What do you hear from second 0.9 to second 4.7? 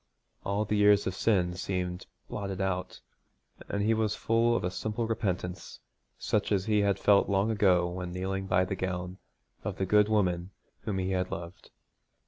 of sin seemed blotted out, and he was full of